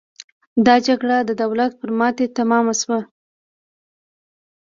دا 0.65 0.75
جګړه 0.87 1.17
د 1.23 1.31
دولت 1.41 1.71
پر 1.79 1.89
ماتې 1.99 2.25
تمامه 2.37 2.73
شوه. 2.81 2.99